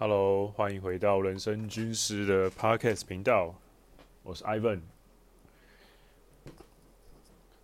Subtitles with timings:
[0.00, 3.54] Hello，欢迎回到人生军师的 Podcast 频道，
[4.22, 4.80] 我是 Ivan。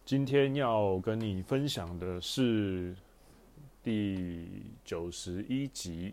[0.04, 2.95] 今天要跟你分享的是
[3.83, 6.12] 第九十一集，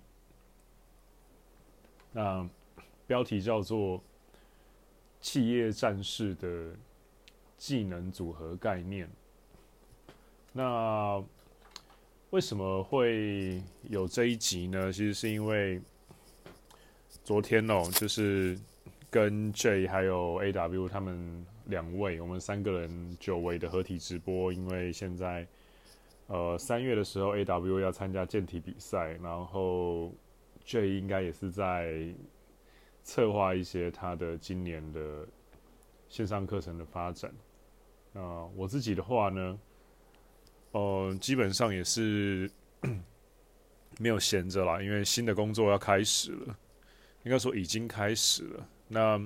[2.14, 2.50] 那
[3.05, 4.02] 标题叫做
[5.20, 6.74] “企业战士的
[7.58, 9.10] 技能组合概念”。
[10.54, 11.21] 那
[12.30, 14.90] 为什么会有这一集呢？
[14.90, 15.82] 其实是因为
[17.23, 18.59] 昨天哦，就是
[19.09, 24.51] 跟 J 还有 AW 他们两位，我们三个人久违的合体直播。
[24.51, 25.47] 因为现在
[26.27, 30.11] 呃三月的时候，AW 要参加健体比赛，然后
[30.65, 32.13] J 应该也是在
[33.03, 35.25] 策划一些他的今年的
[36.09, 37.31] 线上课程的发展。
[38.11, 39.58] 那、呃、我自己的话呢？
[40.73, 42.52] 呃，基本上也是
[43.97, 46.58] 没有闲着啦，因为新的工作要开始了，
[47.23, 48.67] 应该说已经开始了。
[48.88, 49.21] 那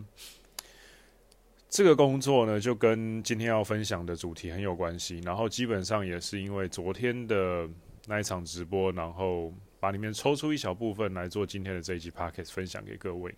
[1.69, 5.19] 这个工作呢，就跟今天要分享的主题很有关系。
[5.25, 7.69] 然后基本上也是因为昨天的
[8.07, 13.33] 那一场直播，然后把里面抽出一小部分来做今天的这一集 Podcast 分享给各位。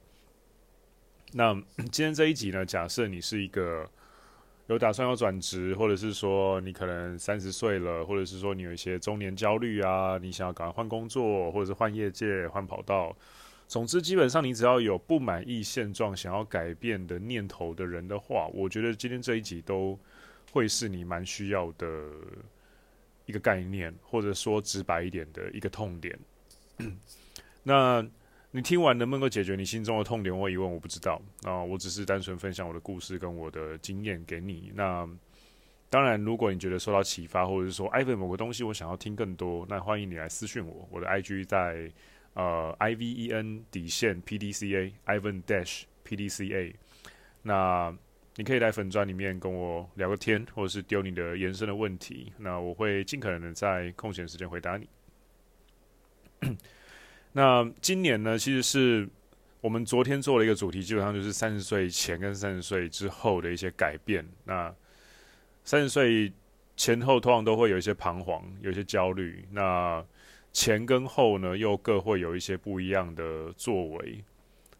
[1.33, 1.53] 那
[1.91, 3.89] 今天这一集呢，假设你是一个。
[4.67, 13.17] 有打算要转职，或者是说你可能三十岁了，或者是说你有一些中年焦虑啊，你想要赶快换工作，或者是换业界、换跑道。
[13.69, 19.97] 总之，基本上你只要有不满意现状、想要改变的念头的人的话，我觉得今天这一集都
[20.51, 21.87] 会是你蛮需要的
[23.25, 26.19] 一个概念，或者说直白一点的一个痛点。
[27.63, 28.05] 那。
[28.51, 30.73] 你听完能不能够解决你心中的痛点或疑问？
[30.73, 34.71] 我不知道啊，我只是单纯分享我的故事跟我的经验给你。
[34.73, 35.07] 那
[35.87, 40.89] 当然，如果你觉得受到启发，或者是说 ivy 某个东西我想要听更多，那欢迎你来私讯我。
[40.89, 41.91] 我的 IG 在
[42.39, 46.75] 呃 I V E N 底线 P D C A Ivan Dash P D C A。
[47.41, 47.93] 那
[48.35, 54.87] 你可以来粉专里面跟我聊个天，或者是丢你的延伸的问题，那我会尽可能的在空闲时间回答你。
[57.33, 59.09] 那今年呢，其实是
[59.59, 64.25] 我们昨天做了一个主题，基本上就是三十岁前跟三十岁之后的一些改变。
[64.45, 64.73] 那
[65.65, 66.31] 三十岁
[66.77, 69.45] 前后通常都会有一些彷徨，有一些焦虑。
[69.51, 70.01] 那
[70.59, 74.21] 前跟后呢，又各会有一些不一样的作为。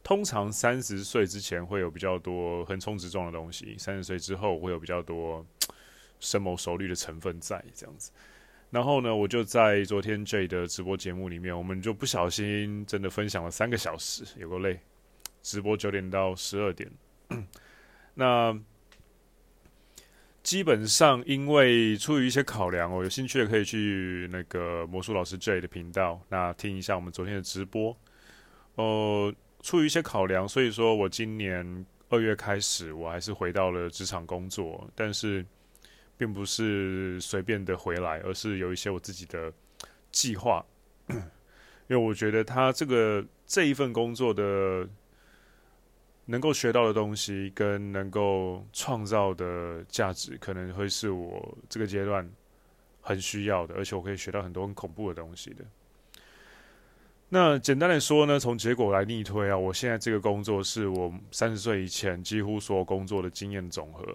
[0.04, 5.46] 通常三十岁之前会有比较多横冲直撞的东西，三十岁之后会有比较多
[6.20, 8.12] 深谋熟虑的成分在，这样子。
[8.70, 14.78] 然后呢，我就在昨天 J 的直播节目里面，我们就不小心真的分享了三个小时，有够累。
[15.42, 16.92] 直播九点到十二点，
[18.16, 18.54] 那
[20.50, 27.96] 基本上因为出于一些考量，我有兴趣的可以去那个魔术老师 J 的频道，那听一下我们昨天的直播。
[28.74, 35.46] 呃，出于一些考量，所以说我今年二月开始，我还是回到了职场工作，但是。
[36.18, 39.54] 并不是随便的回来，而是有一些我自己的
[40.12, 40.66] 计划。
[41.08, 41.18] 因
[41.88, 44.86] 为我觉得他这个这一份工作的
[46.30, 52.30] 能够学到的东西，跟能够创造的价值，可能会是我这个阶段
[53.02, 55.66] 很需要的，而且我可以学到很多很恐怖的东西的。
[57.30, 64.06] 那简单来说呢，从结果来逆推啊，我现在这个工作是我三十岁以前几乎所有工作的经验总和，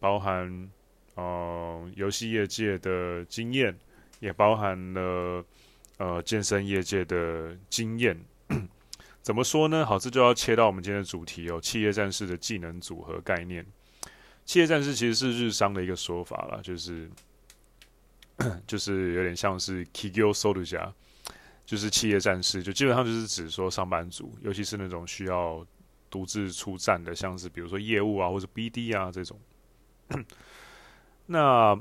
[0.00, 0.70] 包含。
[1.14, 3.76] 呃，游戏业界的经验
[4.18, 5.44] 也包含了
[5.98, 8.18] 呃健身业界的经验。
[9.22, 9.86] 怎么说呢？
[9.86, 13.64] 好，这就要切到我们今天的主题哦，企业战士的技能组合概念。
[14.44, 17.08] 企业战士其实是日商的一个说法啦，就是
[18.66, 20.92] 就是有点像是 Kigyo Soruja，
[21.64, 25.64] 就是企业战士，就基本上就是指说上班族，尤其是那种需要
[26.10, 29.38] 独自出战的，像是比如说业务啊或者 BD 啊这种。
[31.26, 31.80] 那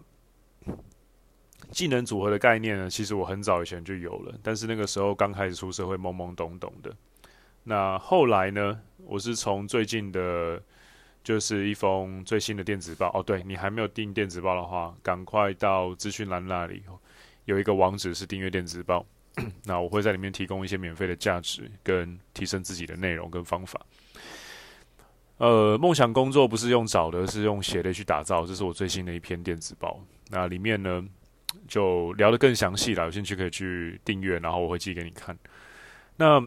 [1.72, 2.88] 技能组合的概念呢？
[2.88, 6.96] 其实我很早以前就有了，但是那个时候刚开始出社会，懵懵懂懂的。
[7.64, 8.80] 那后来呢？
[9.04, 10.62] 我是从最近的，
[11.24, 13.12] 就是一封最新的电子报。
[13.14, 16.84] 哦，对，你还没有订电子报的话，赶快到资讯栏那里
[17.46, 19.06] 有一个网址是订阅电子报。
[19.66, 23.80] 那我会在里面提供一些免费的价值，跟提升自己的内容跟方法。
[25.38, 28.46] 呃，梦想工作不是用找的，是用写的去打造。
[28.46, 30.00] 这是我最新的一篇电子报。
[30.30, 31.04] 那里面呢，
[31.68, 33.06] 就聊得更详细了。
[33.06, 35.38] 有兴趣可以去订阅，然后我会寄给你看。
[36.16, 36.40] 那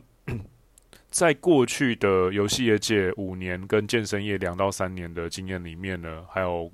[1.14, 6.68] 在过去的游戏业界五年，跟健身业两到三年的经验里面呢，还有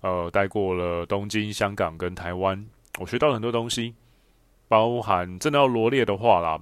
[0.00, 2.64] 呃，待过了东京、香港跟台湾，
[3.00, 3.96] 我学到了很多东西，
[4.68, 6.56] 包含真的要罗列的话啦。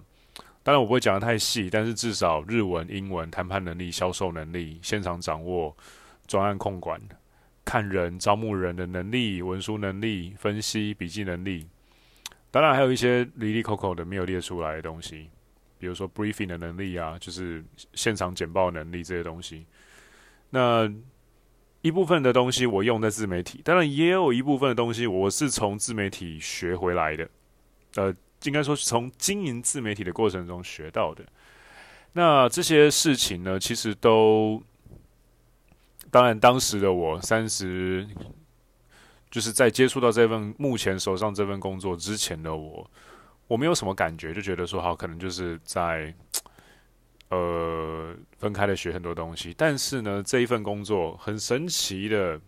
[0.63, 5.77] 当然我不会讲的太细，但是至少日文、英文、谈判能力、销售能力、现场掌握、
[6.27, 6.99] 专案控管、
[7.63, 11.67] 看人、招募人的能力、文书能力、分析笔记能力，
[12.51, 15.29] 当然还有一些离离口口的没有列出来的东西，
[15.79, 17.65] 比如说 briefing 的能力啊，就是
[17.95, 19.65] 现场简报能力这些东西。
[20.51, 20.91] 那
[21.83, 27.29] 一部分的东西我用在自媒体，当然也有一部分的东西我是从自媒体学回来的，
[27.97, 28.15] 呃。
[28.45, 31.25] 应该说是从经营自媒体的过程中学到的。
[32.13, 34.63] 那这些事情呢，其实都，
[36.09, 38.07] 当然当时的我三十，
[39.29, 42.89] 就是在接触到这份目前手上这份工作之前的我，
[43.49, 46.15] 我没有什么感觉，就觉得说好，可能就是在，
[47.31, 49.55] 呃，分开的学很多东西。
[49.57, 52.41] 但是呢，这一份工作很神奇的，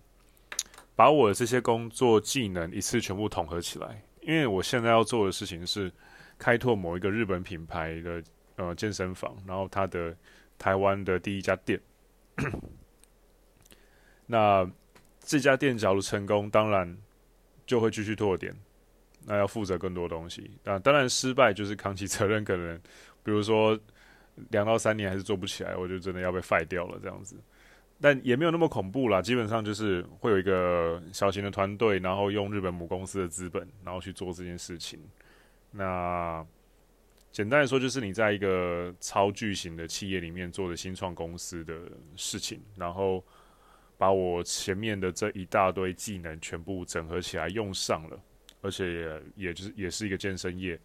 [0.94, 4.02] 把我的这些工作技能一次全部统合起来。
[4.20, 5.90] 因为我现在要做的事情是
[6.38, 8.22] 开拓某一个日本品牌的
[8.56, 10.14] 呃健身房，然后它的
[10.58, 11.80] 台湾的第一家店。
[14.26, 14.70] 那
[15.20, 16.96] 这家店假如成功，当然
[17.64, 18.54] 就会继续拓点，
[19.26, 20.50] 那要负责更多东西。
[20.64, 22.76] 那当然失败就是扛起责任，可能
[23.22, 23.78] 比如说
[24.50, 27.36] 两到三年还是做不起来，我就真的要被废掉了这样子。
[28.00, 34.98] 但也没有那么恐怖啦，基本上就是会有一个小型的团队，然后用日本母公司的资本，然后去做这件事情。
[35.70, 36.42] 那
[37.30, 41.74] 简单来说，就是你在一个超巨型的企业里面做的新创公司的
[42.16, 43.22] 事情，然后
[43.98, 48.18] 把我前面的这一大堆技能全部整合起来用上了，
[48.60, 50.78] 而且也也就是也是一个健身业。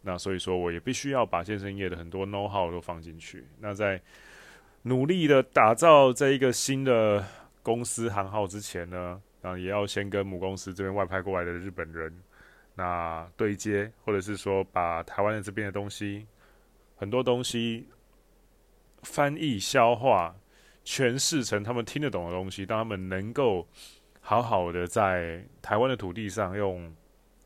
[0.00, 3.44] 那所以说，我也必须要把健身业的很多 know how 都放进去。
[3.60, 4.00] 那在
[4.82, 7.24] 努力的打造这一个新的
[7.62, 12.16] 公司行号之前呢，啊，也要先跟母公司这边外派过来的日本人
[12.74, 16.24] 那对接，或者是说把台湾的这边的东西
[16.94, 17.88] 很多东西
[19.02, 20.34] 翻译、消化、
[20.84, 23.66] 诠释成他们听得懂的东西，让他们能够
[24.28, 26.94] 好好的在台湾的土地上用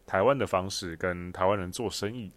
[0.05, 2.29] 台湾的方式跟台湾人做生意，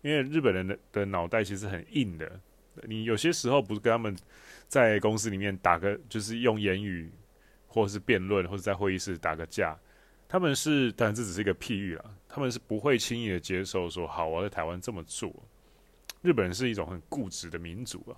[0.00, 2.40] 因为日本人的的脑袋其实很硬的。
[2.84, 4.16] 你有些时候不是跟他们
[4.68, 7.12] 在公司里面打个，就是用言语，
[7.66, 9.78] 或是辩论，或者在会议室打个架，
[10.26, 15.30] 他们是，当然这只是一个譬喻啦，他们是不会轻易的接受说，好，我在台湾这么做。
[16.22, 18.16] 日本人是一种很固执的民族啊。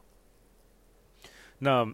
[1.59, 1.85] 那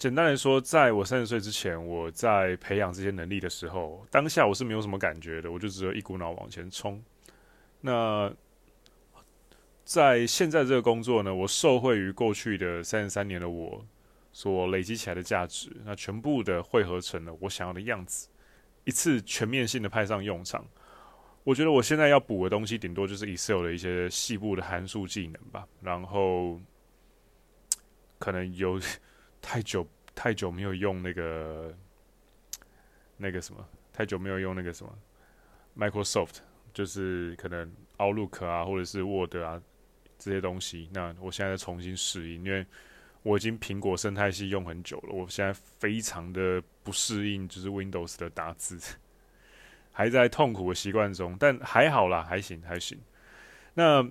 [0.00, 7.04] 简单来说，在我三十岁之前，我在培养这些能力的时候，当下我是没有什么感觉的，我就只有一股脑往前冲。
[7.82, 8.32] 那
[9.84, 13.84] 在现在这个工作呢，我受惠于过去的三十三年的我
[14.32, 18.26] 所累积起来的价值，那全部的汇合成了我想要的样子，
[18.84, 20.64] 一次全面性的派上用场。
[21.44, 25.68] 我觉得我现在要补的东西，顶多就是 Excel 的一些细部的函数技能吧。
[25.82, 26.58] 然后
[28.18, 28.80] 可能有
[29.40, 31.74] 太久太久没有用那个
[33.16, 34.98] 那个什么，太久没有用那个什么
[35.76, 36.36] Microsoft，
[36.72, 39.60] 就是可能 Outlook 啊，或者是 Word 啊。
[40.22, 42.66] 这些东西，那我现在重新适应，因为
[43.22, 48.78] 我已经苹果生态系用很久了，我现在非常的不适应，就是 Windows 的打字，
[49.92, 53.00] 还在痛苦的习惯中，但还好啦，还行还行。
[53.72, 54.06] 那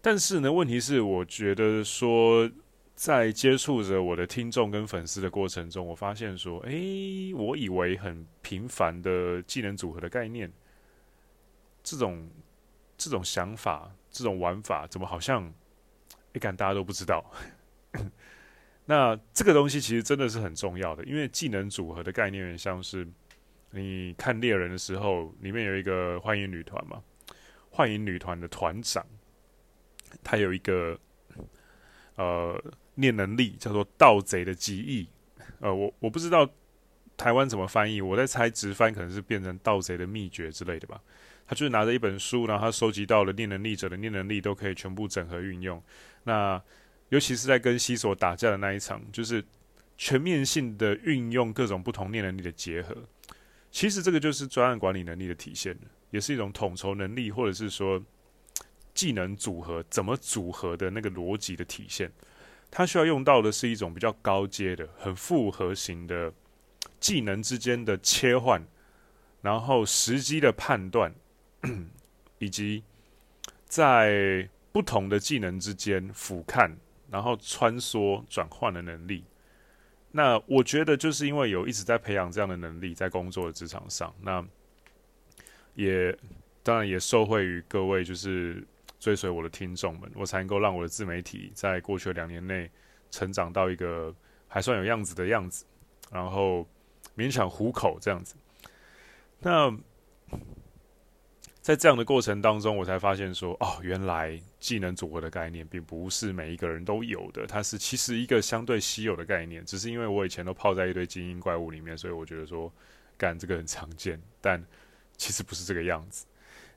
[0.00, 2.50] 但是呢，问题是，我觉得说，
[2.98, 10.52] 在接触着我的听众跟粉丝的过程中，我发现说，诶，我以为很平凡的技能组合的概念，
[11.84, 12.28] 这种
[12.96, 13.94] 这种想法。
[14.10, 15.52] 这种玩法怎么好像
[16.32, 17.22] 一看大家都不知道？
[18.86, 23.06] 那这个东西其实真的是很重要的，因为技能组合的概念像是
[23.70, 27.00] 你看猎人的时候，里面有一个幻影旅团嘛，
[27.70, 29.06] 幻影旅团的团长
[30.24, 30.98] 他有一个
[32.16, 32.60] 呃
[32.98, 35.08] 念能力叫做盗贼的记忆，
[35.60, 36.48] 呃，我我不知道
[37.16, 41.00] 台湾怎么翻译，我在猜直翻可能是变成盗贼的秘诀之类的吧。
[41.46, 45.82] 他就是拿着一本书，然后他收集到了念能力者的念能力，都可以全部整合运用。
[46.24, 46.60] 那
[47.08, 49.42] 尤其是在跟西索打架的那一场，就是
[49.96, 52.94] 全面性的运用各种不同念能力的结合。
[53.70, 55.74] 其实这个就是专案管理能力的体现，
[56.10, 58.02] 也是一种统筹能力，或者是说
[58.92, 62.10] 技能组合怎么组合的那个逻辑的体现。
[62.70, 66.32] 他需要用到的是一种比较高阶的、很复合型的
[67.00, 68.62] 技能之间的切换，
[69.42, 71.14] 然后时机的判断。
[72.38, 72.84] 以及
[73.64, 76.72] 在不同的技能之间俯瞰，
[77.10, 79.24] 然后穿梭转换的能力。
[80.12, 84.46] 那我觉得就是因为有一直在培养这样的能力，在工作的职场上，那
[85.74, 86.16] 也
[86.62, 88.64] 当然也受惠于各位就是
[88.98, 92.70] 追随我的听众们，我才能够让我的自媒体在过去的两年内
[93.10, 94.14] 成长到一个
[94.46, 95.64] 还算有样子的样子，
[96.10, 96.66] 然后
[97.16, 98.34] 勉强糊口这样子。
[99.40, 99.70] 那
[101.60, 109.62] 在这样的过程当中，我才发现说，哦，原来技能组合的概念并不是每一个人都有的，它是其实一个相对稀有的概念。
[109.66, 112.72] 只是因为我以前都泡在一堆精英怪物里面，所以我觉得说，
[113.18, 114.64] 干这个很常见，但
[115.18, 116.24] 其实不是这个样子。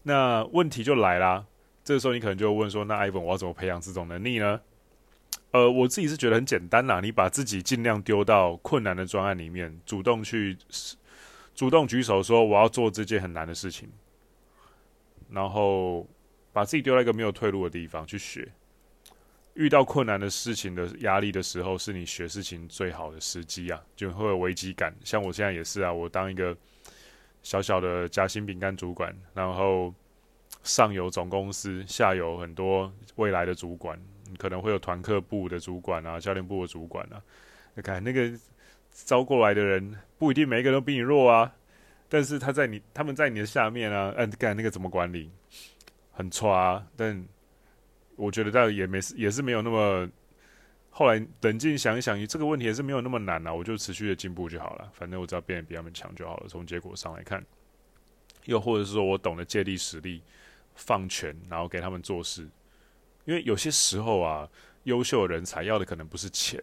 [0.04, 1.46] 那问题就来啦，
[1.83, 4.61] 这个时候你可能就问说，那 Ivan，我要怎么培养这种能力呢？
[5.51, 10.57] 呃，我自己是觉得很简单啦，你把自己尽量丢到困难的专案里面，主动去。
[11.53, 13.89] 主动举手说我要做这件很难的事情，
[15.29, 16.07] 然后
[16.53, 18.47] 把自己丢在一个没有退路的地方去学。
[19.53, 24.95] 遇到困难的事情的压力的时候，是你学事情最好的时机啊，就会有危机感。
[25.03, 26.55] 像我现在也是啊，我当一个
[27.43, 29.93] 小小的夹心饼干主管，然后
[30.63, 34.00] 上有总公司，下有很多未来的主管，
[34.38, 37.22] 可能会有团课部的主管啊，教练部的主管啊，
[37.74, 38.32] 你看那个。
[39.06, 41.50] 招过来的人不一定每一个都比你弱啊，
[42.10, 45.32] 但是他在你他们在你的下面啊，嗯，干那个怎么管理，
[46.12, 46.86] 很差啊。
[46.98, 47.25] 但
[48.18, 50.10] 我觉得倒也没也是没有那么，
[50.89, 53.53] 后来冷静想一想，你这个问题也是没有那么难啊。
[53.53, 56.48] 我就持续的进步就好了，反正我只要变得比他们强就好了。
[56.50, 57.41] 从结果上来看，
[58.44, 60.22] 又或者是说我懂得借力使力，
[60.81, 62.50] 放权，然后给他们做事。
[63.25, 64.50] 因为有些时候啊，
[64.83, 66.61] 优秀人才要的可能不是钱。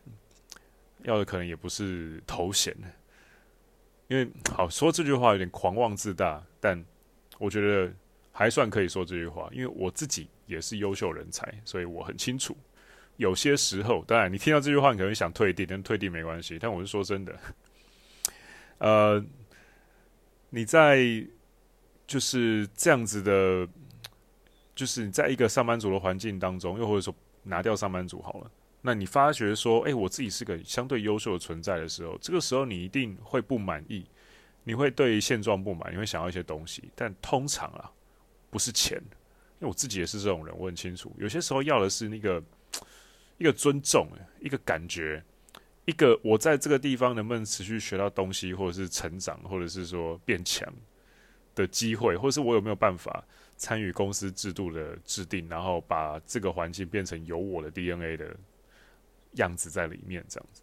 [1.04, 2.76] 要的可能也不是头衔，
[4.08, 6.84] 因为好说这句话有点狂妄自大，但
[7.38, 7.94] 我觉得
[8.32, 12.56] 还算可以说这句话，因为我自己也是优秀人才，所以我很清楚，
[13.16, 17.38] 有些时候，当然你听到这句话，你可能想退订，但退订没关系，但我是说真的，
[18.78, 19.24] 呃，
[20.50, 21.24] 你在
[22.08, 23.68] 就是这样子的，
[24.78, 28.50] 就是你在一个上班族的环境当中，又或者说拿掉上班族好了。
[28.80, 34.06] 那你发觉说，哎，我自己是个相对优秀的存在的时候，这个时候你一定会不满意，
[34.62, 37.90] 你会对现状不满，你会想要一些东西，但通常啊，
[38.50, 38.96] 不是钱，
[39.58, 42.40] 因为我自己也是这种人，我很清楚，有些时候要的是那个
[43.36, 44.06] 一个尊重，
[44.40, 45.20] 一个感觉，
[45.86, 50.72] 一个我在这个地方能不能持续学到东西，或者是成长，或者是说变强
[51.58, 53.22] 的机会，或是我有没有办法
[53.56, 58.34] 参与公司制度的制定，然后把这个环境变成有我的 DNA 的。
[59.34, 60.62] 样子在里面，这样子。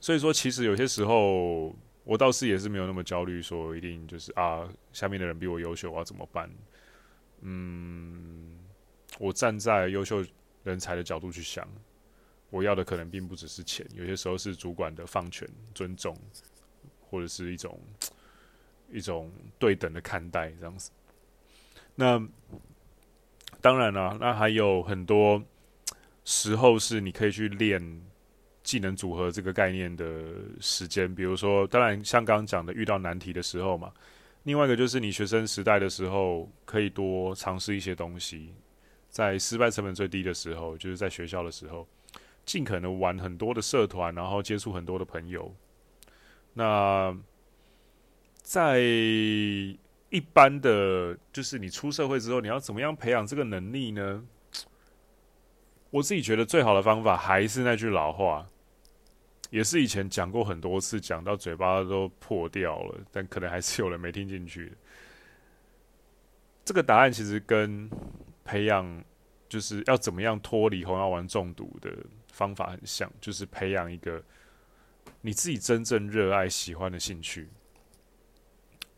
[0.00, 6.50] 所以说，其实有些时候，我倒是也是没有那么焦虑，说一定就是啊，下面的人比我优秀，我要怎么办？
[7.42, 8.58] 嗯，
[9.20, 10.22] 我站在优秀
[10.64, 11.66] 人才的角度去想，
[12.50, 16.14] 我要的可能并不只是钱，有些时候是主管的放权、尊重，
[17.08, 17.80] 或者是一种
[18.92, 20.90] 一种对等的看待，这样子。
[21.94, 22.20] 那
[23.60, 25.42] 当然了，那还有很多。
[26.22, 27.82] 时候是你可以去练
[28.62, 30.06] 技能组合这个概念的
[30.60, 33.90] 时间，比如说，当然像刚刚讲的遇到难题的时候嘛。
[34.44, 38.54] 另外一个就是你学生时代的时候，可以多尝试一些东西，
[39.08, 41.88] 在失败成本最低的时候，就是在学校的时候，
[42.44, 45.52] 尽可能玩很多的社团，然后接触很多的朋友。
[46.52, 47.16] 那
[48.50, 54.24] 在一般的，就是你出社会之后，你要怎么样培养这个能力呢？
[55.90, 58.44] 我自己觉得最好的方法还是那句老话，
[59.50, 64.72] 也是以前讲过很多次，讲到嘴巴都破掉了，但可能还是有人没听进去。
[66.64, 67.88] 这个答案其实跟
[68.44, 69.04] 培养
[69.48, 71.88] 就是要怎么样脱离红药丸中毒的
[72.32, 74.20] 方法很像，就是培养一个
[75.20, 77.48] 你自己真正热爱、喜欢的兴趣。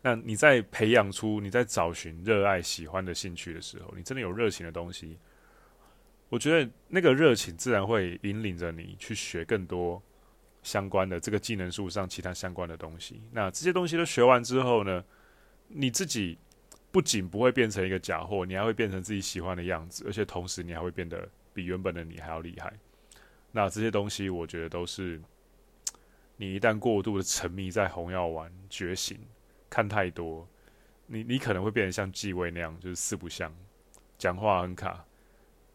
[0.05, 5.17] 那你在培养出、你在找寻热爱、喜欢的兴趣的时候，你真的有热情的东西。
[6.27, 10.03] 我觉得那个热情自然会引领着你去学更多
[10.61, 13.21] 相关的这个技能树上其他相关的东西。
[13.31, 15.01] 那这些东西都学完之后呢，
[15.69, 16.37] 你自己
[16.91, 22.73] 不仅不会变成一个假货，你还会变成自己喜欢的样子，而且同时你还会变得比原本的你还要厉害。
[23.51, 25.21] 那这些东西，我觉得都是
[26.35, 29.17] 你一旦过度的沉迷在红药丸觉醒，
[29.73, 30.47] 看太多，
[31.07, 33.51] 你你可能会变得像继位那样，就是四不像，
[34.19, 35.03] 讲话很卡。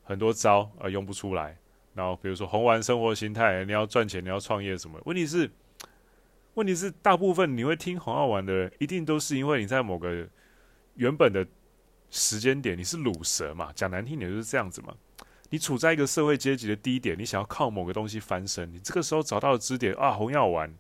[0.05, 1.59] 很多招啊用不出来，
[1.95, 5.01] 然后比如说红丸生活心态，你要赚钱，你要创业什么？
[5.05, 5.51] 问题是，
[6.55, 10.29] 问题是大部分你会听红药丸的，一定都是因为你在某个
[10.95, 11.45] 原本的
[12.09, 14.95] 时间点你是鲁蛇嘛，讲难听点就是这样子嘛。
[15.51, 20.73] 你处在一个社会阶级的低点，你想要靠某个东西翻身，你这个时候找到了支点啊，红药丸。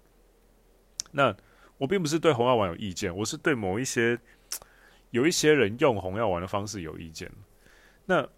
[1.11, 1.37] 那
[1.79, 4.19] 我并不是对红药丸有意见，我是对某一些
[5.11, 7.31] 有一些人用红药丸的方式有意见。
[8.07, 8.29] 那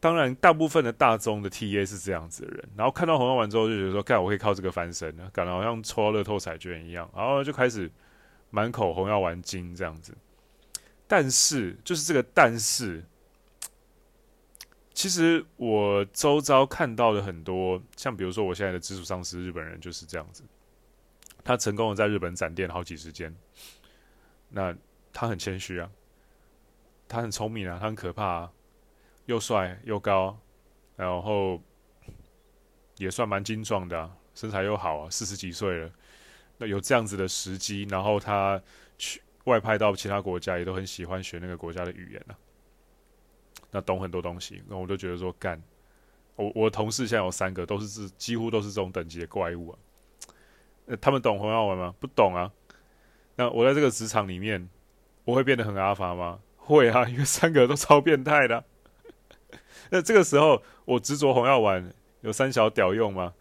[0.00, 7.88] 当然，大部分的大宗的 TA 是这样子的人，然后看到红药丸之后就觉得说，盖，我可以靠这个翻身，感觉好像抽到乐透彩券一样，然后就开始
[8.50, 10.12] 满口红药丸精这样子。
[11.06, 13.04] 但是，就是这个但是，
[14.92, 20.42] 其实我周遭看到的很多，像比如说我现在的直属上司日本人就是这样子，
[21.44, 23.34] 他成功的在日本展店好几十间，
[24.48, 24.76] 那
[25.12, 25.90] 他很谦虚啊，
[27.08, 28.52] 他很聪明啊，他很可怕啊。
[29.26, 30.36] 又帅又高，
[30.96, 31.62] 然后
[32.96, 35.92] 也算蛮精壮的、啊，身材又好啊，四十几岁了，
[36.58, 38.60] 那有这样子的时机，然后他
[38.98, 42.34] 去外派到其他国家，也都很喜欢学那个国家的语言啊，
[43.70, 45.62] 那懂很多东西，那我就觉得说干，
[46.34, 49.78] 我我同事现在有三个，都是这几乎都是这种等级的怪物啊，
[50.86, 51.94] 那他们懂红药丸吗？
[52.00, 52.50] 不懂啊，
[53.36, 54.68] 那我在这个职场里面，
[55.24, 56.40] 我会变得很阿发吗？
[56.56, 58.64] 会啊，因为三个都超变态的、
[59.90, 63.34] 那这个时候，我执着红药丸有三小屌用吗？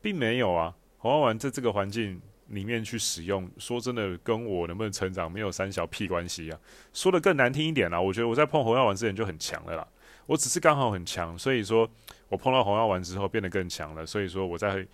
[0.00, 0.74] 并没有啊。
[0.98, 6.58] 红药丸在这个环境里面去使用，说真的，跟我能不能成长没有三小屁关系啊。
[6.92, 9.86] 说的更难听一点啦，我觉得我在碰红药丸之前就很强了啦。
[10.26, 11.88] 我只是刚好很强，所以说
[12.28, 14.06] 我碰到红药丸之后变得更强了。
[14.06, 14.86] 所以说我在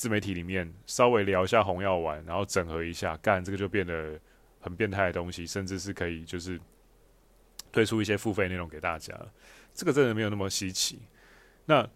[0.00, 4.18] 自媒体里面稍微聊一下红药丸，然后整合一下，干这个就变得
[4.58, 6.58] 很变态的东西，甚至是可以就是
[7.70, 9.14] 推出一些付费内容给大家。
[9.74, 11.00] 这个真的没有那么稀奇，
[11.66, 11.86] 那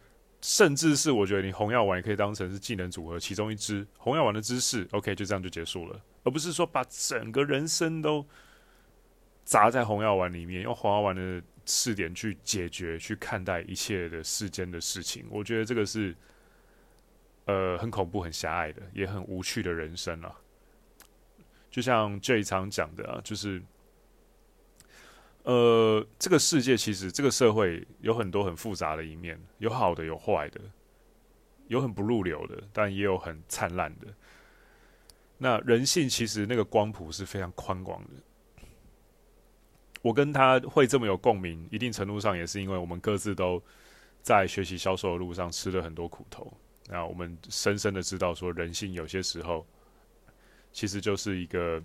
[0.42, 8.23] 甚至是我觉得你红药丸也可以当成是技能组合其中一支红药丸的知识，OK，就这样就结束了，而不是说把整个人生都
[9.44, 15.25] 砸在红药丸里面，用红药丸的视点去解决、去看待一切的世间的事情。
[15.30, 16.14] 我觉得这个是
[17.46, 20.34] 呃很恐怖、很狭隘的，也很无趣的人生啊。
[21.70, 23.62] 就像这一场讲的啊，就是。
[25.46, 30.58] 呃，这个世界其实这个社会有很多很复杂的一面，有好的，有坏的，
[31.66, 34.06] 有很不入流的，但也有很灿烂的。
[35.36, 38.62] 那人性其实那个光谱是非常宽广的。
[40.00, 43.62] 我跟他会这么有共鸣，一定程度上也是因为我们各自都
[44.23, 46.50] 在学习销售的路上吃了很多苦头。
[46.88, 49.66] 那我们深深的知道说，人性有些时候
[50.73, 51.82] 其实就是一个，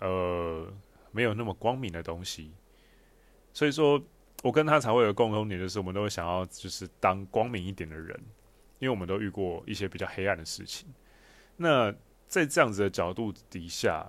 [0.00, 0.72] 呃。
[1.16, 2.50] 没有那么光明的东西，
[3.52, 4.02] 所以说
[4.42, 8.20] 我跟他才会有共同点，就是我们都会想要就是当光明一点的人，
[8.80, 10.92] 因为我们都遇过一些比较黑暗的事情。
[11.56, 11.94] 那
[12.26, 14.04] 在这样子的角度底下，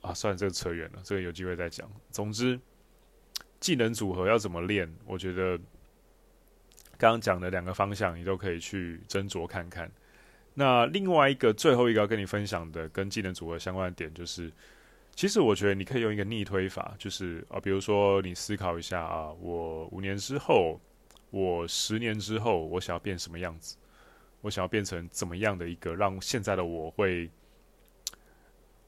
[0.00, 1.86] 啊，算了，这个扯远了，这个有机会再讲。
[2.10, 2.58] 总之，
[3.60, 5.60] 技能组合要怎么练，我觉得
[6.98, 9.90] 刚刚讲的两个方向，你都可以去斟酌看看。
[10.52, 14.52] 那另外一个最后一个要跟你分享的跟技能组合相关的点就是。
[15.14, 20.80] 其实我觉得你可以用一个逆推法，就是啊，比如说你思考一下啊，我五年之后，
[21.30, 23.76] 我十年之后，我想要变什么样子？
[24.42, 27.28] 我想要变成怎么样的一个让现在的我会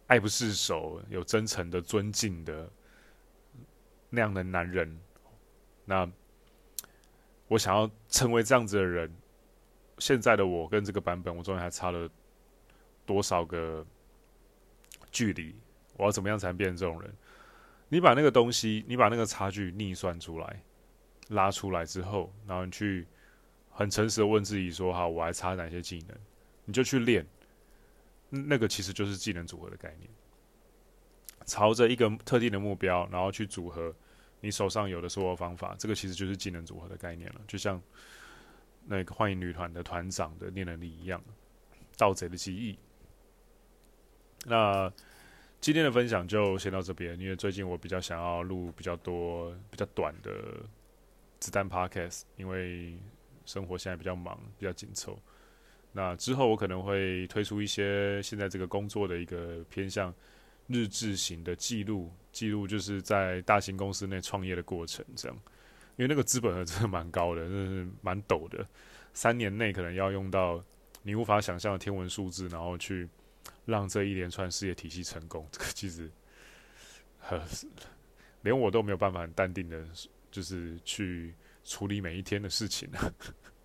[0.06, 2.70] 爱不释手、有真诚的尊敬的
[4.08, 4.96] 那样的男人？
[5.84, 6.08] 那
[7.50, 9.12] 我想要成为这样子的人，
[9.98, 12.08] 现在的我跟这个版本，我中间还差了
[13.04, 13.84] 多少个
[15.10, 15.52] 距离？
[15.96, 17.12] 我要怎么样才能变成这种人？
[17.88, 20.62] 你把那个东西，你把那个差距逆算出来，
[21.30, 23.04] 拉出来之后，然后你去
[23.68, 26.16] 很诚实的问自己说：“好，我还差哪些技能？”
[26.64, 27.26] 你就去练。
[28.28, 30.08] 那个其实就是技能组合的概念，
[31.46, 33.92] 朝着一个特定的目标，然后去组合
[34.40, 35.74] 你手上有的所有方法。
[35.78, 37.80] 这个其实就是技能组合的概念了，就像
[38.86, 41.22] 那个幻影女团的团长的念能力一样，
[41.96, 42.78] 盗贼的记忆。
[44.46, 44.92] 那。
[45.62, 50.32] 今天的分享就先到这边，因为最近我比较想要录比较多、比较短的
[51.38, 52.96] 子弹 podcast，因为
[53.44, 55.20] 生活现在比较忙、比较紧凑。
[55.92, 60.14] 那之后我可能会推出一些现在这个工作的一个偏向
[60.66, 65.36] 日志型的记录，记录就是在大型公司内创业的过程，这样。
[65.96, 68.66] 因为那个资本额真的蛮高的，真是蛮陡的，
[69.12, 70.64] 三年内可能要用到
[71.02, 73.08] 你无法想象的天文数字，然后去。
[73.66, 76.10] 让这一连串事业体系成功，这个其实，
[78.42, 79.86] 连我都没有办法很淡定的，
[80.30, 82.88] 就是去处理每一天的事情，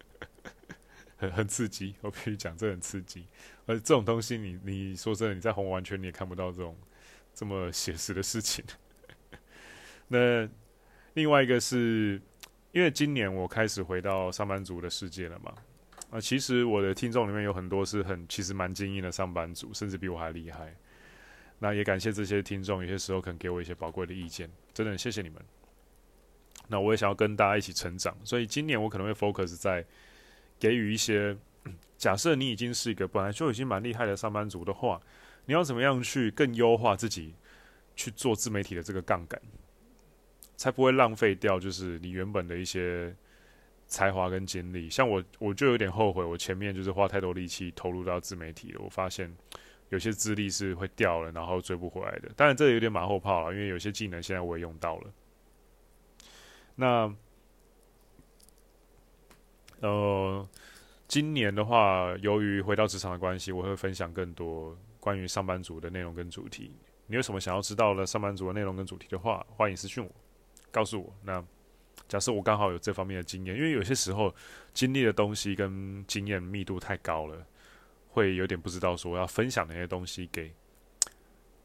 [1.18, 1.96] 很很刺激。
[2.02, 3.26] 我必须讲，这很刺激。
[3.66, 6.78] 而这种东西，你你说真的，你在红完全你也看不到这种
[7.36, 8.66] 这么写实的事情。
[10.08, 10.50] 那
[11.14, 12.20] 另外一个是，
[12.72, 15.54] 因为今年我开始回到上班族的世界了嘛。
[16.12, 20.76] 啊，其实我的听众里面有很多是很其实蛮精英的上班族，甚至比我还厉害。
[21.60, 24.50] 那也感谢这些听众，有些时候可能给我一些宝贵的意见。
[24.74, 25.42] 真的很谢谢你们。
[26.68, 29.86] 那我也想要跟大家一起成长，所以今年我可能会 focus 在
[30.60, 31.36] 给予一些，
[31.98, 35.02] 假设你已经是一个本来就已经蛮厉害的上班族的话，
[35.46, 37.34] 你要怎么样去更优化自己
[37.96, 39.42] 去做自媒体的这个杠杆，
[40.56, 43.16] 才不会浪费掉就是你原本的一些
[43.88, 44.90] 才华跟精力。
[44.90, 49.32] 像我，我就有点后悔，我前面就是花太多力气投入到自媒体了，我发现
[49.90, 52.30] 有些资历是会掉了，然后追不回来的。
[52.36, 55.14] 当然，这有点马后炮了，因为有些技能现在我也用到了。
[56.78, 57.16] 那，
[59.80, 60.50] 呃，
[61.08, 64.76] 今年的话，由于回到职场的关系，我会分享更多
[65.06, 66.76] 关于上班族的内容跟主题。
[67.06, 70.12] 你有什么想要知道的上班族的内容跟主题的话，欢迎私讯我，
[70.72, 71.14] 告诉我。
[71.22, 71.46] 那
[72.08, 74.34] 假设我刚好有这方面的经验，因为有些时候
[74.74, 77.46] 经历的东西跟经验密度太高了，
[78.10, 80.52] 会有点不知道说要分享哪些东西给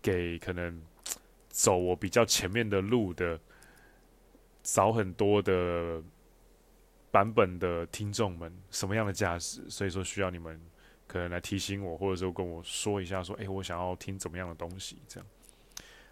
[0.03, 0.83] 给可能
[1.49, 3.41] 走我比较前面的路的。
[4.63, 6.03] 少很多的
[7.11, 9.65] 版本的听众们，什么样的价值？
[9.71, 10.61] 所以说需要你们
[11.11, 14.97] 可能来提醒我，或者说跟我说一下，说，哎，我想要听怎么样的东西？
[15.09, 15.27] 这样。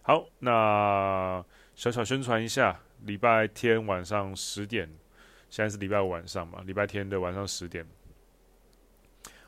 [0.02, 1.44] 好，那
[1.76, 4.88] 小小宣传一下，礼拜天晚上十点，
[5.48, 7.86] 现在是礼拜五晚上嘛，礼拜天的晚上十点，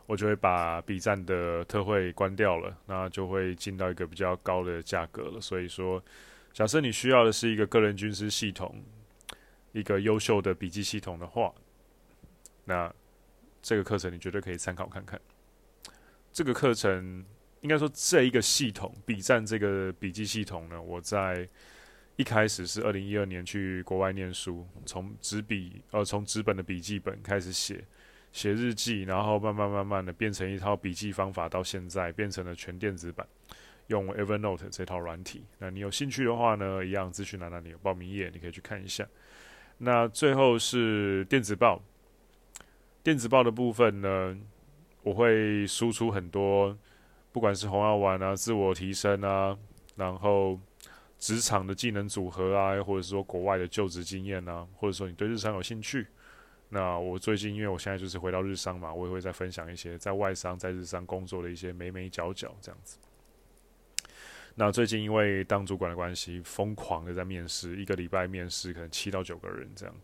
[0.07, 5.41] 我就会把 B 站的特惠关掉了，那就会进到一个比较高的价格了。
[5.41, 6.03] 所以说。
[6.53, 8.83] 假设你需要的是一个个人军师系统，
[9.71, 11.55] 一个优秀的笔记系统的话，
[12.65, 12.93] 那
[13.63, 15.19] 这个课程你绝对可以参考看看。
[16.33, 17.25] 这个课程
[17.61, 21.49] 应该说这一个系统，B 站这个笔记系统呢，我在
[22.17, 27.85] 一开始是二零一二年去国外念书，从纸笔呃从纸本的笔记本开始写
[28.33, 33.27] 写日记，然后慢慢慢慢的变成一套笔记方法，到现在变成了全电子版。
[33.89, 39.05] 用 Evernote 这套软体，那你有兴趣的话呢，一样资讯栏那里有报名页，你可以去看一下。
[39.79, 41.83] 那最后是电子报，
[43.03, 44.39] 电子报的部分呢，
[45.03, 46.77] 我会输出很多，
[47.33, 49.57] 不管是红药丸啊、自我提升啊，
[49.97, 50.59] 然后
[51.19, 56.07] 职场的技能组合啊，或者是说国外的就职经验啊，或者说你对日商有兴趣，
[56.69, 62.99] 那我最近因为我现在就是回到日商嘛，我也会再分享一些在外商、在日商工作的一些眉眉角角这样子。
[64.57, 69.95] 那最近因为当主管的关系，疯狂的在面试，一个礼拜面试可能七到九个人这样，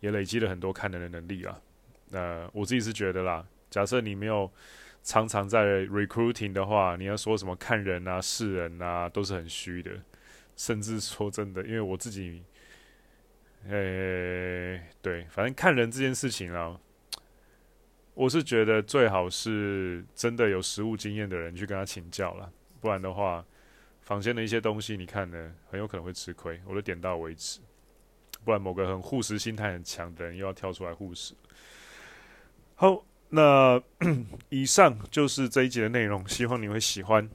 [0.00, 1.60] 也累积了很多看人的能力啊。
[2.10, 4.50] 那我自己是觉得啦，假设你没有
[5.02, 9.92] 常常在 recruiting 的话，你要说什么看人啊、识人啊，都是很虚的。
[10.56, 12.42] 甚至说真的，因为我自己，
[13.68, 16.78] 诶、对，反正看人这件事情啊，
[18.14, 23.44] 我是觉得最好是真的有实务经验的人去跟他请教了，不然的话。
[24.00, 26.58] 坊间的一些东西，你看呢，很有可能会吃亏。
[26.64, 27.60] 我都点到为止，
[28.42, 31.34] 不然某个很护食心态很强的人又要跳出来护食。
[32.74, 33.82] 好，那
[34.48, 37.28] 以上就是这一集的内容，希望你会喜欢。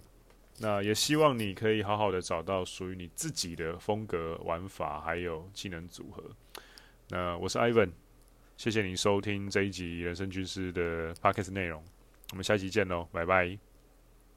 [0.60, 6.23] 那也希望你可以好好的找到属于你自己的风格、玩法，还有技能组合。
[7.10, 7.91] 那我是 Ivan，
[8.56, 11.84] 谢谢你收听这一集人生军事的 Podcast 内容。
[12.32, 13.72] 我们下期见喽，拜拜。